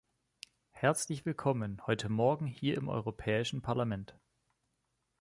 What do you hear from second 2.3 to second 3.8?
hier im Europäischen